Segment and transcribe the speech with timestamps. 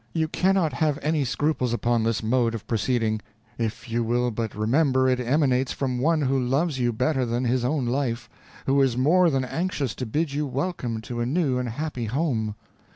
[0.13, 3.21] You cannot have any scruples upon this mode of proceeding,
[3.59, 7.63] if you will but remember it emanates from one who loves you better than his
[7.63, 8.27] own life
[8.65, 12.55] who is more than anxious to bid you welcome to a new and happy home.